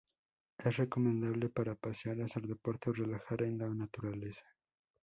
[0.57, 4.47] Es recomendable para pasear, hacer deporte o relajar en la naturaleza.